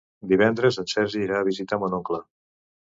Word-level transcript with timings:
Divendres 0.31 0.79
en 0.85 0.89
Sergi 0.95 1.23
irà 1.27 1.37
a 1.43 1.47
visitar 1.53 1.83
mon 1.87 1.97
oncle. 2.01 2.23